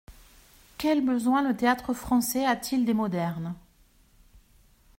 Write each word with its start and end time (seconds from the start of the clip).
Quel 0.79 1.05
besoin 1.05 1.47
le 1.47 1.55
Théâtre-Français 1.55 2.43
a-t-il 2.43 2.85
des 2.85 2.93
modernes? 2.95 3.53